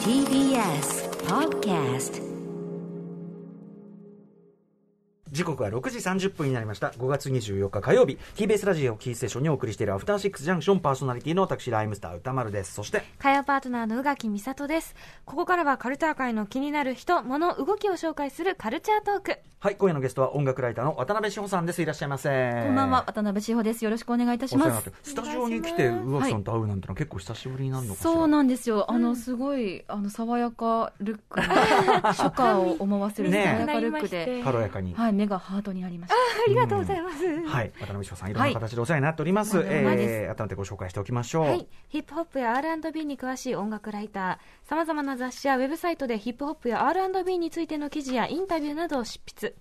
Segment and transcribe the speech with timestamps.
[0.00, 0.88] TBS
[1.28, 2.24] Podcast
[5.36, 6.88] 時刻は6時30分になりました。
[6.88, 8.16] 5月24日火曜日。
[8.36, 12.72] TBS ラジオキーステーションにお送りしているアフターシックスジャンクションパーソナリティの私ライムスター歌丸です。
[12.72, 14.94] そして火曜パートナーの宇垣美里です。
[15.26, 19.38] ここからはカルチャー界の気になる人物動きを紹介するカルチャートーク。
[19.58, 21.82] はい今夜のゲストは音楽ライターの渡辺志保さんです。
[21.82, 22.28] いらっしゃいませ
[22.66, 23.84] こんばんは、渡辺志保です。
[23.84, 24.68] よろしくお願いいたします。
[24.68, 24.98] お世話になって。
[25.02, 28.88] スタジオに来て宇垣さんと会うなんてのは結構久しぶりになるのかしら、そうなんですよ。
[28.88, 31.40] あの、すごい、あの、爽やかルック。
[31.40, 31.46] の、
[32.12, 34.94] 初夏を思わせる爽ねやかルックで、軽やかに。
[34.94, 36.14] はい、目がハートになりました。
[36.14, 39.58] ありがとうございます、はい、渡辺志保さん、いろんな形でお世話になっております。
[39.58, 39.66] はい。
[39.68, 41.46] えー、改めてご紹介しておきましょう。
[41.48, 49.54] はい、ヒップホップや R&B に詳しい音楽ライターさまざまな雑誌やウェブサイトでヒップホップや R&B についての記事やインタビューなどを執筆。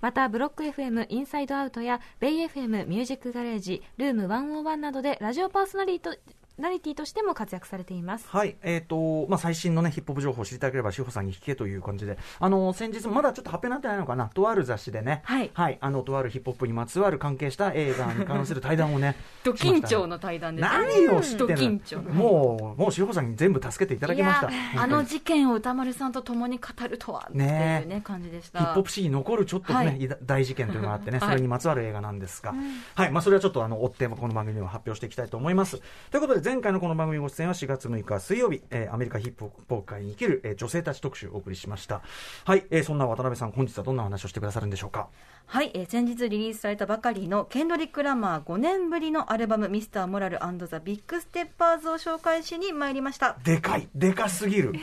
[0.00, 6.18] またブロック FM インサイドアウトやベイ FM ミュージックガレージルーム101などでラジオパーソナリティ
[6.58, 8.26] ナリティとしても活躍されています。
[8.28, 15.50] はい、えっ、と、まあ、最新のね、ヒップホップ情報を知りたければ、志保さんに聞けという感じで、あの、先日、まだちょっと発表になってないのかな、とある雑誌でね、はい。
[15.80, 20.68] あの、とあるヒップホップにまつわる関係した映画に関する対談をね、 ド緊張の対談です。
[20.68, 21.56] 何を知ってドんの？
[21.56, 22.02] 緊張。
[22.02, 24.50] もう、もう志保さんに全部助けていただきました。
[24.82, 28.58] あの事件を歌丸さんと共に語るとはっていうねね感じでした。
[28.58, 30.08] ヒップホップ史に残るちょっとね、はい。
[30.22, 31.28] 大事件というのがあってね、はい。
[31.30, 32.54] それにまつわる映画なんですが、
[32.94, 35.80] はい、まあ、それはちょっとあの追ってこの番組でも発表していきたいと思います。
[36.10, 42.00] ということで、前回のこの番組ご出演は4月6日水曜日、えーアメリカヒップホップ界に生きる、えー女性たち特集をお送りしました。
[42.44, 45.08] はい、えーそんな渡辺さん、本日はどんな話をしてくださるんでしょうか？
[45.46, 53.36] はい、えー先日リリースされたばかりのケンドリック・ラマー5年ぶりのアルバム「ミスターモラルザ・ビッグステッパーズ」を紹介しに参りました。
[53.44, 54.72] でかい、でかすぎる。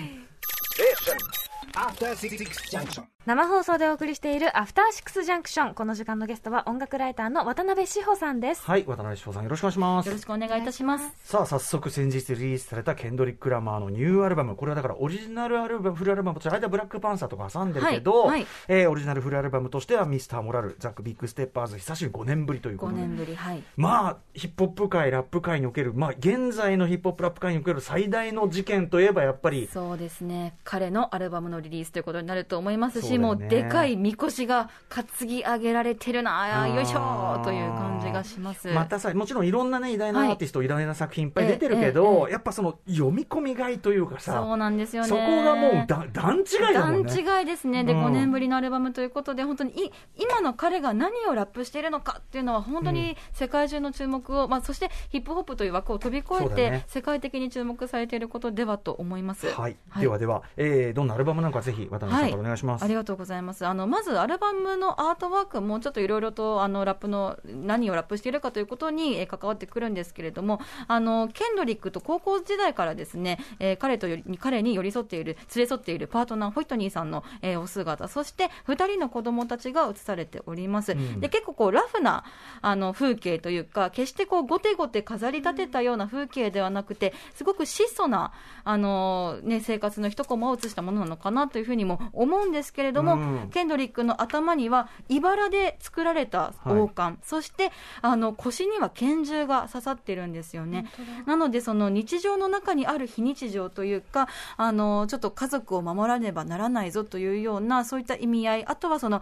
[1.75, 2.37] After Six
[2.71, 3.03] Junction.
[3.29, 10.17] 生放送でお送りしているアフターシックスジャンクションこの時間のゲストは音楽ライターの渡辺志保さんですはい、渡辺志保さん、よろしくお願いしますよろ。
[10.17, 11.11] しくお願いいたします。
[11.23, 20.25] さあ早速先日リリースされたケンドリック・ラマーのニューアルバムこれはだからオリジナルアルバムフルアルバムと間ブラックパンサーとか挟んでるけど、はいはいえーオリジナルフルアルバムとしては Mr.
[20.25, 23.61] Morale & The Big Steppers 久しぶり5年ぶりというこ5とで年ぶり、はい。
[23.77, 30.55] まあヒップホップ界ラップ界におけるまあ現在のヒップホップラップ界における最大の事件といえばやっぱりそうですね。
[30.63, 38.69] 彼のアルバムのリリースということになると思いますし、もうでかいみこしが担ぎ上げられてるな、よいしょーという感じがします。
[38.69, 45.09] またさもちろんいろんなね偉大なアはいーティスト、偉大な作品いっぱい出てるけど、やっぱその読み込みがいというかさそうなんですよね。
[45.09, 47.13] そこがもうだ段違いだもんね。
[47.23, 47.83] 段違いですね。
[47.83, 48.05] で、うん。
[48.05, 56.85] 5年ぶりのアルバムということで、本当にい今の彼が何をラップしているのかっていうのは、本当に世界中の注目を、まあ、そしてヒップホップという枠を飛び越えて、ね。
[56.87, 59.47] 世界的に注目されていることではと思います。
[59.47, 63.65] はい、ではでは、えーどんなアルバムなのかぜひ渡辺さんからお願いします、ありがとうございます。
[63.65, 74.07] あの、まず、アルバムのアートワークもちょっといろいろと、あの、ラップの、何をラップしているかということに、えー関わってくるんですけれども、あの、ケンドリックと高校時代からですね、えー彼と
[74.39, 80.93] 彼に寄り添っている、連れ添っているパートナー、ホイットニーさんの、えーお姿、そして、二人の子供たちが映されております。
[80.95, 82.23] んで、結構こう、ラフな、
[82.61, 88.31] あの、風景というか、決してこう、ごてごて飾り立てたような風景ではなくて、すごく質素な、
[88.63, 93.49] あの、ね、生活の一コマを映したものなのかなというふうにも思うんですけれども、うん。
[93.49, 100.85] ケンドリックの頭には、茨で作られた王冠、そして、あの、腰には拳銃が刺さってるんですよね。
[101.25, 104.27] なので、その日常の中にある非日常というか、
[104.57, 109.21] あの、ちょっと家族を守らねばならないぞというような、そういった意味合い、あとはその、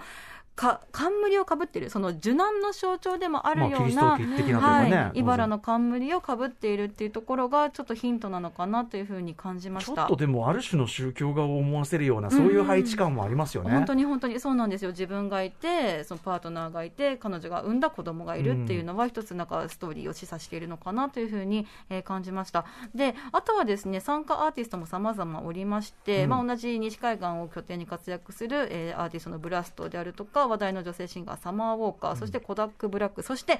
[0.57, 9.94] か冠をかぶってる、その受難の象徴でもあるような、いうかねはい、茨の冠をかぶっているっていうところが、ちょっとヒントなのかなというふうに感じました。
[9.94, 13.69] ちょっとでもある種の宗教画を思わせるようなそういう配置感もありますよね。
[13.69, 22.66] 本当に本当にそうなんですよ、自分がいて、そのパートナーがいて、彼女が産んだ子供がいるっていうのは、一つなんかストーリーを示唆しているのかなというふうに、えー感じました。
[22.96, 33.59] で、あとはですね、参加アーティストも様々おりまして、うんまあ同じ西海岸を拠点に活躍する、えーアーティストのブラストであるとか、話題の女性シンガー、サマーウォーカー、そしてコダック・ブラック、そして、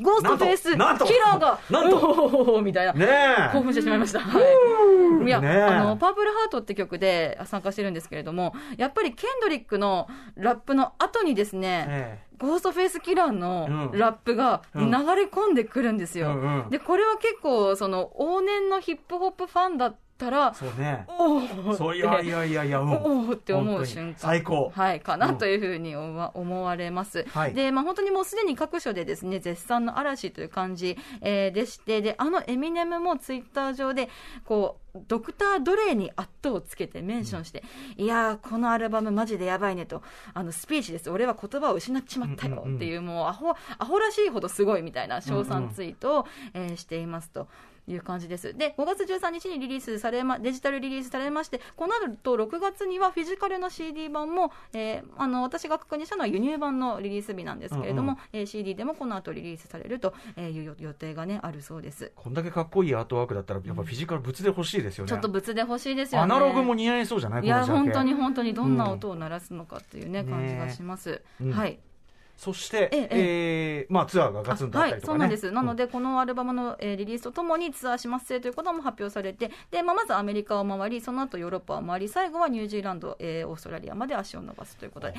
[0.00, 2.62] ゴーストフェイスキラーが、なんと。
[2.62, 2.92] みたいな。
[2.92, 3.52] ねえ。
[3.52, 4.20] 興奮してしまいました。
[4.20, 5.26] はい。
[5.26, 5.62] いや、ねえ。
[5.62, 10.06] あの、パープルハートって曲で参加してるんですけれども、やっぱりケンドリックの
[10.36, 13.98] ラップの後にですね、えゴーストフェイスキラーのうん。
[13.98, 14.90] ラップが流うん。
[14.90, 16.28] れ込んでくるんですよ。
[16.28, 16.70] うんうん。
[16.70, 19.98] で、これは結構、その、往年のヒップホップファンだった
[20.30, 21.04] ら、そうね。
[21.08, 24.14] おーそういやいやいやいや、うんおーって思う瞬間。
[24.16, 24.70] 最高。
[24.74, 27.24] はい、かうなんというふうに思われます。
[27.30, 34.08] はいで、まあ本当にもうすでに各所でですね、絶賛の嵐という感じ、えーでして、で、あのエミネムもツイッター上で、
[34.44, 37.62] こう、ドクター・ドレイに圧倒をつけてメンションして、
[37.96, 40.02] いやー、このアルバムマジでやばいねと、
[40.34, 41.10] あの、スピーチです。
[41.10, 47.48] 俺は言葉を失っちまったようんうんうんっていう、もうアホ、アホらしいほどすごいみたいな称賛ツイートを、えーしていますと。
[47.88, 48.54] いう感じです。
[48.56, 62.12] で、5月13日にリリースされま、デジタルリリースされまして、この後6月にはフィジカルの CD 版も、えーあの、私が確認したのは輸入版のリリース日なんですけれども、うんえー CD でもこの後リリースされるとえーいう予定がね、あるそうです。
[62.14, 65.08] こんだけかっこいいアートワークだったら、やっぱフィジカル物で欲しいですよね。
[65.10, 66.24] ちょっと物で欲しいですよね。
[66.24, 67.44] アナログも似合いそうじゃない？
[67.44, 71.22] いや、本当に本当にどんな音を鳴らすのかっていうね、ね感じがします。
[71.40, 71.78] うんはい。
[72.38, 75.18] そして、えええーまあ、ツアーがガツンとあったりとかね。
[75.18, 75.50] はい、そうなんです。
[75.50, 85.14] なので、このアルバムの、えーリリースとともにツアーしますせということも発表されて、で、まあ、まずアメリカを回り、その後ヨーロッパを回り、最後はニュージーランド、えーオーストラリアまで足を伸ばすということで、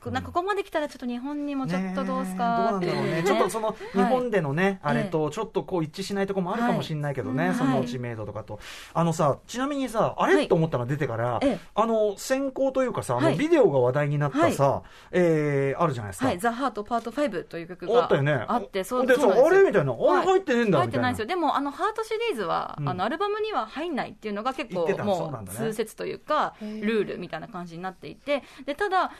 [0.00, 3.00] こなんかここまで来たらちょっと日本にもちょっとどうすかっていうね。
[3.00, 3.22] えどうなんだろうね。
[3.26, 8.60] ちょっとその日本でのね、あれとちょっとこう一致しないところもあるかもしれないけどね、はいその知名度とかと。
[8.94, 10.48] あのさ、ちなみにさ、あれ、はい。
[10.48, 11.58] と思ったの出てから、ええ。
[11.74, 13.36] あの、先行というかさ、あのはい。
[13.36, 16.30] ビデオが話題になったさ、えーあるじゃないですか。
[16.60, 18.44] ハートパート5という曲があったよね。
[18.46, 19.16] あって、そうであ
[19.50, 19.92] れみたいな。
[19.92, 20.78] あれはい入ってねえんだみたいな。
[20.80, 21.26] 入ってないんですよ。
[21.26, 29.10] でも、あの、ハートシリーズは、うんあの、アルバムには入んないっていうのが結構もう通説というか、ルールみたいな感じになっていて、で、ただ、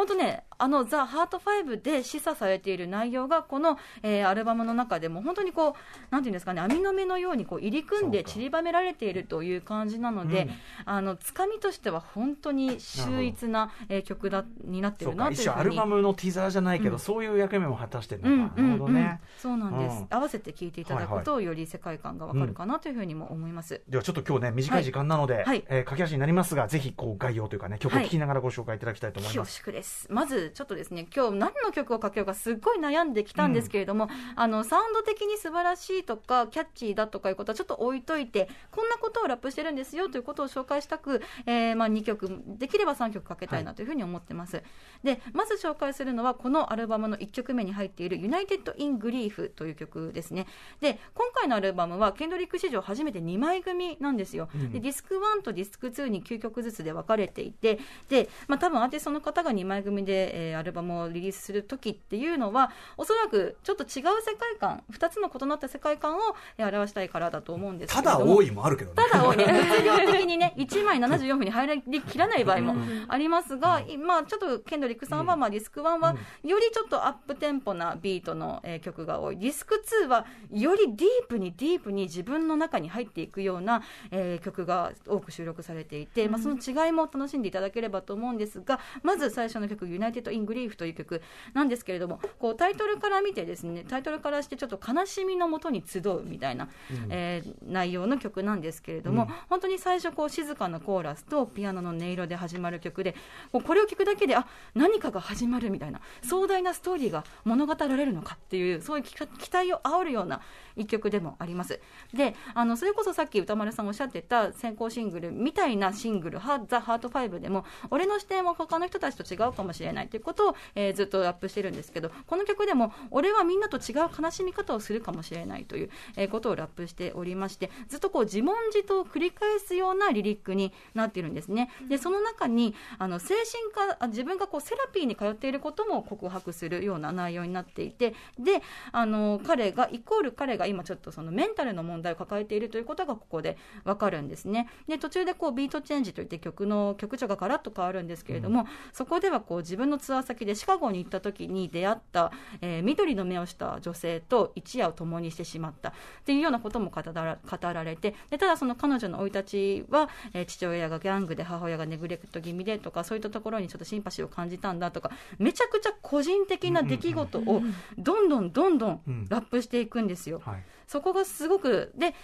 [0.00, 5.74] 本当ね、あの、ザ・ハート5で示唆されている内容が、この、えーアルバムの中でも、本当にこう、
[6.10, 10.50] なんていうんですかね、網の目のようにこう入り組んで散りばめられているという感じなので、うん
[10.86, 15.48] あの、つかみとしては本当に秀逸な、えー曲だ、になってるなというふうに。
[15.50, 18.62] アルバムのティザーじゃないけど、うんそういう役目も果たしてるうんのか。
[18.62, 19.20] なるほどね。
[19.36, 23.82] そうなんです、うん合わせて聴いていただくと、より世界観がわかるかなというふうにも思います。
[23.86, 29.62] ではちょっと今日ね、短い時間なので、はいえー駆け足になりますが、ぜひこう概要というかね、曲を聴きながらご紹介いただきたいと思い恐ます。
[29.64, 29.89] 縮です。
[30.08, 44.62] まず、ちょっとですね、今日何の曲をかけようかすっごい悩んできたんですけれども、あの、サウンド的に素晴らしいとか、キャッチーだとかいうことはちょっと置いといて、こんなことをラップしてるんですよということを紹介したく、えーまあ2曲、できれば3曲かけたいなというふうに思ってます。
[45.02, 50.46] で、まず紹介するのは、このアルバムの1曲目に入っている United in Grief という曲ですね。
[50.80, 54.48] で、今回のアルバムは、ケンドリック史上初めて2枚組なんですよ。
[54.54, 57.78] うんで、ディスク1とディスク2に9曲ずつで分かれていて、
[58.08, 63.88] で、まあ多分アーティストの方が2枚組で、えーアルバムをリリースする時っていうのは、おそらくちょっと違う
[64.22, 66.20] 世界観、2つの異なった世界観を
[66.58, 68.26] えー表したいからだと思うんですけども。
[68.26, 68.96] だ多いもあるけどね。
[68.96, 72.74] ただ多いね、 物量的にね、1枚74分に入りきらない場合も
[73.08, 79.38] ありますが、まあちょっとケンドリックさんは、まあディスク1は、よりちょっとアップテンポなビートの、えー曲が多い。
[79.38, 91.22] ディスク2は、よりディープにディープに自分の中に入っていくような、えー曲が多く収録されていて、まあその違いも楽しんでいただければと思うんですが、まず最初の曲、United in Grief という曲
[91.54, 96.68] なんですけれども、こうタイトルから見てですね、タイトルからしてちょっと悲しみのもとに集うみたいな、
[97.08, 103.14] えー内容の曲なんですけれども、本当に最初こう静かなコーラスとピアノの音色で始まる曲で、
[103.52, 110.40] これを聞くだけで、あ、何かが始まるみたいな、壮大なストーリーが物語られるのかっていう、そういう期期待を煽るような
[110.76, 111.80] 一曲でもあります。
[112.12, 131.70] で、あの、それこそさっき歌丸さんおっしゃってた先行シングルみたいなシングル、ハザ・ハート5でも、俺の視点は他の人たちと違うかもしれないということを、えーずっとラップしてるんですけど、この曲でも、俺はみんなと違う悲しみ方をするかもしれないという、えーことをラップしておりまして、ずっとこう自問自答を繰り返すようなリリックになっているんですね。
[131.88, 138.62] で、その中に、あの、精神科、あ自分がこうセラピーに通っていることも告白するような内容になっていて、で、
[138.92, 144.68] あの、彼が、イコール彼が今ちょっとそのメンタルの問題を抱えているということがここでわかるんですね。
[144.86, 155.92] で、途中でこうビートチェンジといって曲の曲調がガラッと変わるんですけれども、そこではこう自分のツアー先でシカゴに行った時に出会った、えー緑の目をした女性と一夜を共にしてしまったっ
[156.24, 167.62] ていうようなことも語ら語られて、で、ただその彼女の生い立ちは、えー父親がギャングで母親がネグレクト気味でとか、そういったところにちょっとシンパシーを感じたんだとか、めちゃくちゃ個人的な出来事を
[167.98, 170.40] どんどんどんどんうんラップしていくんですよ。
[170.44, 170.64] はい。
[170.86, 172.14] そこがすごく、で、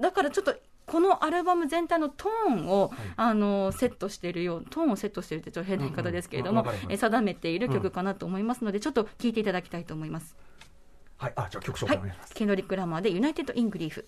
[0.00, 0.54] だからちょっと、
[0.88, 10.36] このアルバム全体のトーンを、あのセットしているよう、トーンをセットしているってちょっと変な言い方ですけれども、うんうんえ定めている曲かなと思いますので、ちょっと聴いていただきたいと思います。
[11.18, 11.32] はい。
[11.36, 14.06] あ、じゃあ曲紹はい介お願いします。、ケンドリック・ラマーで United in Grief。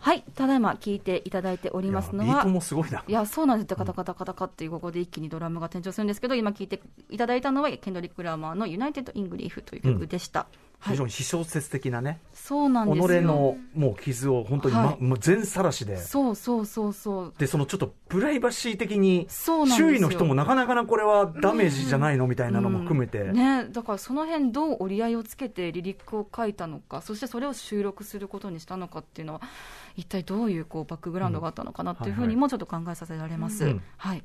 [0.00, 3.04] はい、ただいま聴いていただいておりますのはいやビート、もすごいな。
[3.06, 3.74] いや、そうなんです。
[3.74, 10.40] カタカタカタカっていうここで一気にドラムが転調するんですけど、今聴いていただいたのは、ケンドリック・ラマーの United in Grief という曲でした。
[10.40, 13.08] はい非常、に私小説的なね、そうなんですよ。
[13.08, 15.02] 己のもう傷を本当に、まはい。
[15.02, 15.96] もう全さらしで。
[15.96, 17.34] そうそうそうそう。
[17.36, 23.34] で、そのちょっとプライバシー的に、周囲の人もなかなかなこれはダメージじゃないのみたいなのも含めて、うん。
[23.34, 29.42] ね、だからその辺どう折り合いをつけてリリックを書いたのかそしてそれを収録することにしたのかっていうのは
[29.96, 33.82] 一体どういうこうバックグラウンドがあったのかなっていうふうにもちょっと考えさせられます、うん。
[33.96, 34.22] はい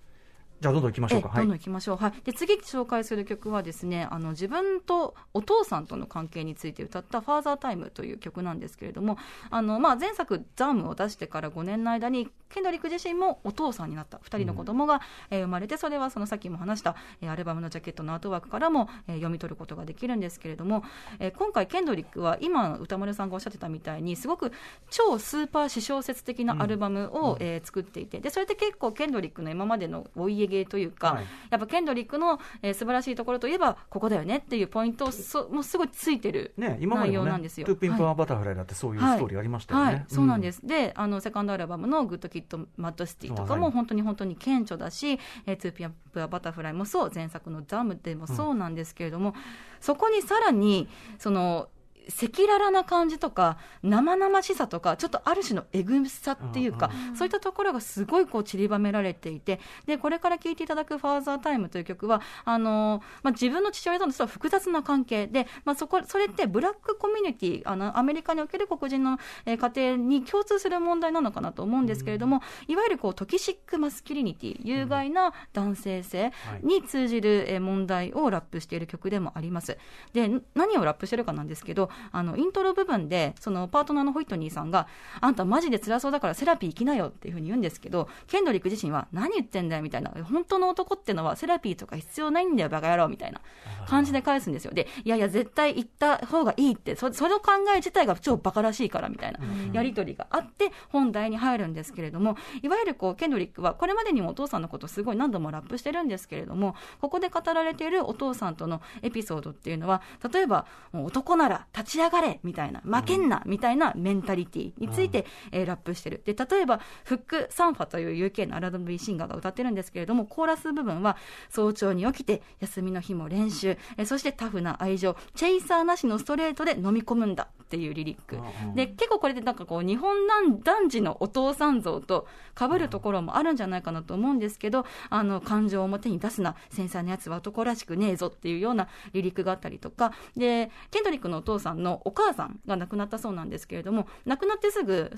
[0.63, 1.27] じゃあどんどん行きましょうか。
[1.27, 1.37] はい。
[1.39, 9.17] えどんどん行きましょう、はい、で次紹介する曲はですねあの自分とお父さんとの関係について歌った「ファーザータイムという曲なんですけれども
[9.49, 14.19] あの、まあ、前作「ザムを出してから5年の間にケンドリック自身もお父さんになった。
[14.19, 20.83] 2人の子供が、えー生まれてそれはそのさっきも話した、えーアルバムのジャケットのアートワークからも、えー読み取ることができるんですけれども、
[21.19, 24.51] えー今回ケンドリックは今宇多丸さんがおっしゃってたみたいにすごく
[24.89, 31.25] 超スーパー私小説的なアルバムを、えー作っていてでそれって結構ケンドリックの今までのお家芸というか、はい。
[31.49, 37.67] やっぱケンドリックの、えー素晴らしいところといえばここだよねっていうポイントをそもうすごいついてる内容なんですよ。
[37.67, 38.11] To Pimp はい。
[38.11, 39.85] アButterfly だってそういうストーリーありましたよね。
[39.85, 40.53] はい、そうなんです。
[40.53, 40.67] す。
[40.67, 49.33] で、あのセカンドアルバムの good kid, m.A.A.d city とかはいも本当に本当に顕著だし、えー、 To Pimp a Butterfly もそう、前作の DAMN でもそうなんですけれども、
[49.79, 50.87] そこにさらに
[51.19, 51.69] その
[52.07, 79.77] 赤裸々な感じとか生々しさとかちょっとある種のえぐさっていうか、そういったところがすごいこう散りばめられていてでこれから聴いていただく「Father Time という曲はあのまあ、自分の父親との実は複雑な関係で、まあ、そこそれってブラックコミュニティあのアメリカにおける黒人の、えー家庭に共通する問題なのかなと思うんですけれども、いわゆるこう toxic masculinity 有害な男性性に通じる、えー問題をラップしている曲でもあります。
[80.11, 84.87] でん何をラップしてるかなんですけどあのイントロ部分でそのパートナーのホイットニーさんが
[85.21, 90.11] あんたマジで辛そうだからセラピー行きなよっていうふうに言うんですけどケンドリック自身は何言ってんだよみたいな。
[90.23, 93.41] 本当の男ってのはセラピーとか必要ないんだよバカ野郎みたいな
[93.87, 94.73] 感じで返すんですよ。
[94.73, 99.39] でいやいや絶対行った方がいいってそその考え自体が超バカらしいからみたいな。
[99.71, 116.21] やり取りがあって本題に入るんですけれどもいわゆるこうケンドリックはこれまでにもお父さんのことをすごい何度もラップしてるんですけれどもここで語られているお父さんとのエピソードっていうのは例えば男なら立ち上がれみたいな負けんなみたいなメンタリティについて、えーラップしてる。
[116.25, 121.17] で例えばフック・サンファという UK の R&B シンガーが歌ってるんですけれどもコーラス部分は
[121.49, 123.77] 早朝に起きて休みの日も練習。
[123.97, 125.15] えーそしてタフな愛情。
[125.35, 127.49] チェイサーなしのストレートで飲み込むんだ。
[127.62, 128.37] っていうリリック。
[128.75, 136.55] で結構これでなんかこう日本男男児のお父さん像と被るところもあるんじゃないかなと思うんですけどあの感情を表に出すな。
[136.69, 140.13] 繊細なやつは男らしくねえぞっていうようなリリックがあったりとか。
[140.37, 145.11] でケンドリックのお父さんのお母さんが亡くなったそうなんですけれども亡くなってすぐ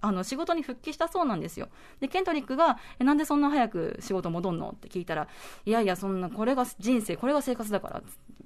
[0.00, 1.68] あの仕事に復帰したそうなんですよ。
[1.98, 4.70] でケンドリックがえなんでそんな早く仕事戻んの？
[4.70, 5.26] って聞いたら
[5.64, 8.02] いやいやそんなこれが人生これが生活だから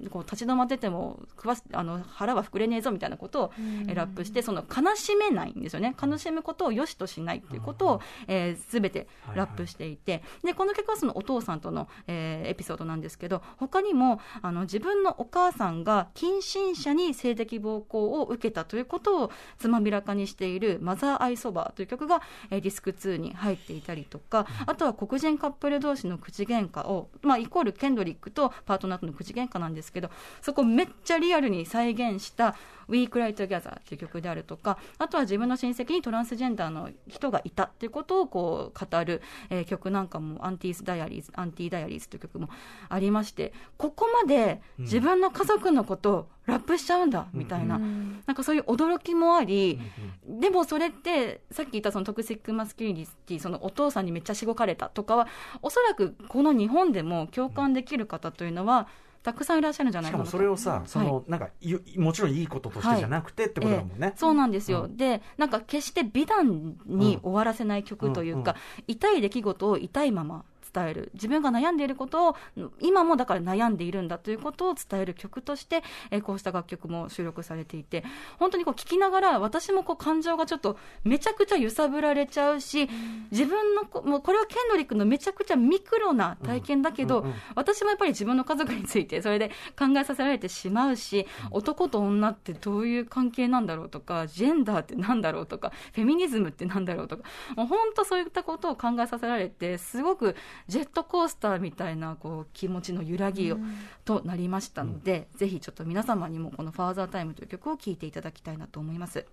[0.09, 3.51] こう立ち止まってても食わしあの腹は膨れねえぞみたいなことを
[3.87, 5.95] えラップしてその悲しめないんですよね。
[6.01, 30.09] 悲しむことを良しとしないっていうことを、えー、全てラップしていて、でこの曲はそのお父さんとの、えーエピソードなんですけど他にもあの自分のお母さんが近親者に性的暴行を受けたということをつまびらかにしている「マザー・アイ・ソバー」という曲が、えーディスク2に入っていたりとかあとは黒人カップル同士の口喧嘩を、まあ、イコールケンドリックとパートナーとの口喧嘩なんですけど
[30.41, 32.55] そこめっちゃリアルに再現した
[32.89, 42.49] 「We Cry Together」という曲であるとかあとは自分の親戚にトランスジェンダーの人がいたっていうことをこう語る、えー曲なんかも「アンティース・ダイアリーズ」「アンティー・ダイアリーズ」という曲も
[42.89, 49.79] ありましてここまで自分の家族のことをラップしちゃうんだみたいな、なんかそういう驚きもあり、
[50.27, 55.27] でもそれってさっき言ったそのトクシックマスキュリティそのお父さんにめっちゃしごかれたとかは
[55.61, 58.87] おそらくこの日本でも共感できる方というのは
[59.23, 63.95] たくさんいらっしゃるんじゃなしかもいかなとそれをさ、その、なんかい、もちろんいいこととしてじゃなくてってことだもんね。
[63.99, 64.13] ええ。
[64.15, 68.55] そうなんですよ、うでなんか決して美談に終わらせない曲というか、
[68.87, 71.11] 痛い出来事を痛いまま伝える。
[71.13, 72.35] 自分が悩んでいることを
[72.79, 78.03] 今もだから悩んでいるんだということを伝える曲として、えーこうした楽曲も収録されていて
[78.37, 82.89] 本当にこう聴きながら私もこう感情がちょっとめちゃくちゃ揺さぶられちゃうし、
[83.31, 87.37] 自分のこもうこれはケンドリックのめちゃくちゃミクロな体験だけど、うんうんうん。
[87.55, 97.23] 私もやっぱり自分の家族についてそれで考えさせられてしまうし、男と女ってどういう関係なんだろうとかジェンダーってなんだろうとかフェミニズムってなんだろうとか
[97.55, 100.35] もう本当そういったことを考えさせられてすごく
[100.67, 103.57] ジェットコースターみたいなこう気持ちの揺らぎを、
[104.05, 109.25] となりましたので、ぜひちょっと皆様にもこの「ファーザータイムという曲を聴いていただきたいなと思います。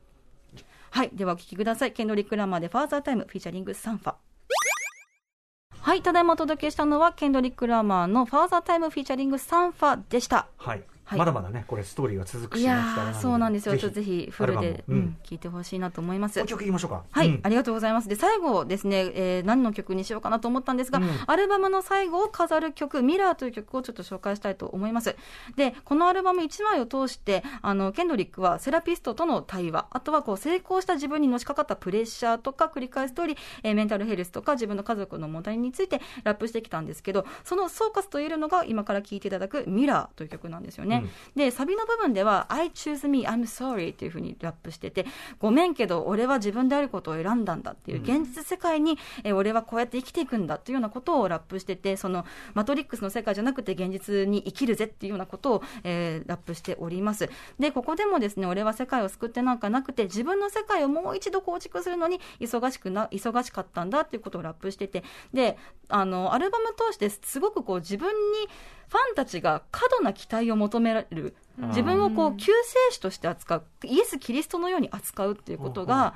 [0.90, 1.92] はい、ではお聴きください。
[1.92, 4.14] ケンドリック・ラマーで Father Time featuring サンファ。
[5.80, 10.48] はい、ただいまお届けしたのはケンドリック・ラマーの Father Time featuring サンファでした。
[10.56, 10.82] はい。
[11.08, 11.18] はい。
[11.18, 12.68] まだまだねこれストーリーが続くし
[13.18, 13.72] そうなんですよ。
[13.72, 15.16] ぜちょっとぜひフルで、うんうん。
[15.24, 16.44] 聞いてほしいなと思います。
[16.44, 17.04] 曲いきましょうか。
[17.10, 17.40] はい、うん。
[17.42, 18.08] ありがとうございます。
[18.08, 21.08] で、最後ですね、えー何の曲にしようかなと思ったんですが、うん。
[21.26, 25.16] アルバムの最後を飾る曲、ミラーという曲をちょっと紹介したいと思います。
[25.56, 40.97] で、このアルバム1枚を通して、あの、ケンドリックはセラピストとの対話、あとはこう、成功した自分にのしかかったプレッシャーとか繰り返す通り、えーメンタルヘルスとか自分の家族の問題についてラップしてきたんですけど、その総括と言えるのが今から聴いていただくミラーという曲なんですよね。
[41.34, 45.06] で、サビの部分では、I choose me, I'm sorry っていう風にラップしてて、
[45.38, 52.24] ごめんけど、俺は自分であることを選んだんだっていう、現実世界に、えー俺はこうやって生きていくんだっていうようなことをラップしてて、その、
[52.54, 57.30] マトリックスの世界じゃなくて現実に生きるぜっていうようなことを、えーラップしております。
[57.58, 65.56] で、ここでもですね、俺は世界を救ってなんかなくて、自分の世界をもう一度構築するのに忙しくな、忙しかったんだっていうことをラップしてて、で、
[65.88, 68.48] あの、アルバム通してすごくこう自分に
[68.88, 71.34] ファンたちが過度な期待を求められる。
[71.58, 76.14] 自分をこう救世主として扱う、イエス・キリストのように扱うっていうことが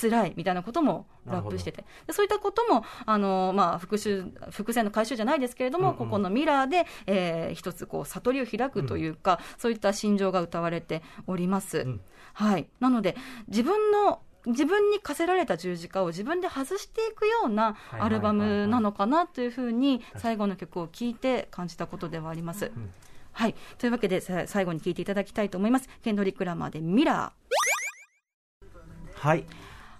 [0.00, 5.92] 辛いみたいなこともラップしてて、でそういったことも、あのまあ、復讐伏線の回収じゃないですけれども、うん。
[5.92, 5.98] うん。
[5.98, 11.84] ここのミラーで、えー一つこう悟りを開くというか、そういった心情が歌われております。
[11.84, 12.00] ん。
[12.32, 13.16] はい、なので、
[13.48, 22.66] 自分の自分に課せられた十字架を自分で外していくようなはいアルバムなのかなというふうにはい最後の曲を聴いて感じたことではあります。
[22.66, 22.92] ん。
[23.32, 25.88] はい、というわけでさ最後に聴いていただきたいと思います。
[26.02, 27.32] ケンドリック・ラマーでミラ
[29.14, 29.44] はい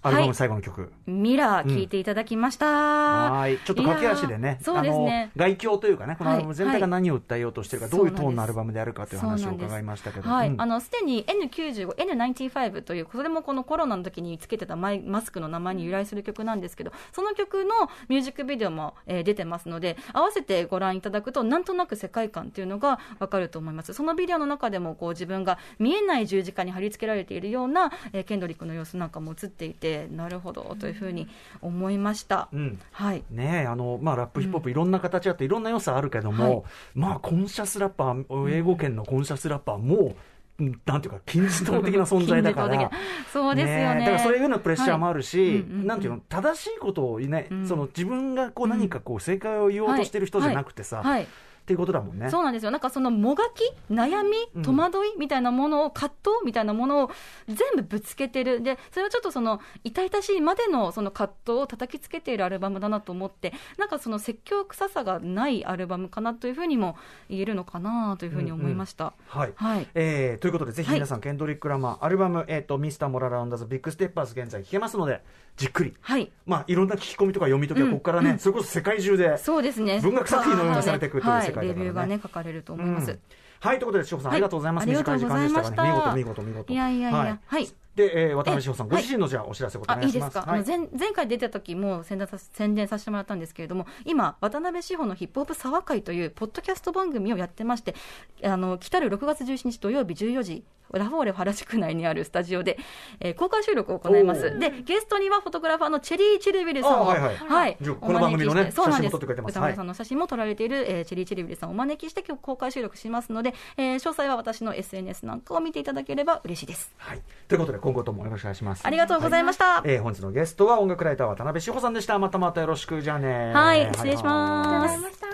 [0.05, 2.65] アルバム最後の曲、ー、ミラー聴いていただきました。
[2.67, 3.57] はい。
[3.57, 5.31] ちょっと駆け足でねそうですね。
[5.35, 10.29] あの外境というかねこのアルバム全体がはい何を訴えようとしてるか、はいどういうトーンのアルバムであるかという話を伺いましたけど。
[10.29, 10.61] はい、うん。
[10.61, 23.93] あのすでに N95、N95 という、それもこのコロナの時につけてたマイマスクの名前に由来する曲なんですけど、その曲のミュージックビデオも、えー出てますので、合わせてご覧いただくと、なんとなく世界観っていうのがわかると思います。
[23.93, 31.27] そのビデオの中でもこう自分が見えない十字架に貼り付けられているような、えーケンドリックの様子なんかも映っていて、なるほどというふうに
[31.61, 32.49] 思いました。
[32.51, 32.79] うん。
[32.91, 33.23] はい。
[33.31, 36.63] ねえあのまあ、ラップ、ヒップホップ、いろんな形あって、いろんな良さあるけども、はい。
[36.93, 42.89] まあ、コンシャスラッパー、英語圏のコンシャスラッパーも、うんなんていうか、金字塔的な存在だから。
[43.31, 43.97] そうですよね。
[43.97, 43.99] え。
[43.99, 47.67] だからそういうようなプレッシャーもあるし、なんていうの、正しいことをね、うん。
[47.67, 51.27] その自分がこう何かこう正解を言おうとしてる人じゃなくてさ、はい
[51.65, 52.29] っていうことだもんね。
[52.29, 52.69] そうなんですよ。
[52.69, 57.11] なんかそのもがき、悩うんみ、戸惑いみたいなものを、葛藤みたいなものを
[57.47, 58.61] 全部ぶつけてる。
[58.61, 66.97] で、それはちょっとその、痛々しいまでのその葛藤を叩きつけているアルバムだなと思って、なんかその説教臭さがないアルバムかなというふうにも
[67.29, 69.13] 言えるのかなというふうに思いました。
[69.27, 69.87] はいはい。
[69.95, 72.99] えーということで、ぜひ皆さん、ケンドリック・ラマー、アルバム、えーと、 Mr.
[72.99, 75.23] Morale and the Big Steppers、現在聴けますので、
[75.57, 76.31] じっくり、はい。
[76.45, 80.01] まあ、いろんな聞き込みとか読み解きは、ここからね、それこそ世界中で、そうですね。
[80.01, 81.54] 文学作品のようにされていくという世界。
[81.61, 83.11] レビューがね、書かれると思います。
[83.11, 83.19] うん。
[83.59, 84.37] はい、ということで、志保さん、はい。
[84.37, 84.83] ありがとうございます。
[84.83, 85.71] ありがとうございました。
[85.71, 86.73] 短い時間でしたがね、見事、見事、見事。
[86.73, 87.67] いやいやいやはい。
[87.95, 90.33] で、えー渡辺志保さん、えご自身のじゃあ、お知らせをお願いします。
[90.33, 90.37] す。
[90.37, 90.39] い。
[90.39, 90.59] いでか、はい。
[90.59, 97.95] あの前前回出た時も宣伝さ宣伝させてもらったんですけれども今渡辺志保のヒップホップ沢会というポッドキャスト番組をやってまして
[98.43, 102.77] あの来たる6月17日土曜日14時ラフォーレ原宿内にあるスタジオで、
[103.19, 104.59] えー公開収録を行います。
[104.59, 107.77] でゲストにはフォトグラファーのチェリー・チルビルさんをあはいはい。
[107.81, 109.11] じゃあこの番組のねお招きしてそうなんです。
[109.11, 109.51] 写真も撮ってくれてます。
[109.51, 116.93] 歌丸さんの写真も撮られている、えーチェリー・チルビルさんをお招きして今日公開収録しますので、えー詳細は私の SNS なんかを見ていただければ嬉しいです。
[116.97, 117.21] はい。
[117.47, 118.85] ということで、今後ともよろしくお願いします。
[118.85, 122.17] ありがとうございました、えー本日のゲストは音楽ライター渡辺志保さんでした。
[122.19, 123.51] またまたよろしく、じゃあね。
[123.53, 123.85] はい。
[123.93, 124.69] 失礼します。
[124.69, 125.25] ありがとうございました。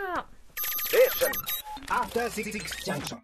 [1.93, 2.51] After Six
[2.85, 3.21] Junction.